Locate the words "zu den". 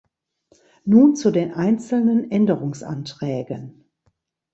1.15-1.53